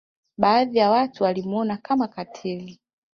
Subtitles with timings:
[0.37, 2.79] Baadhi ya watu walimwona Kama katili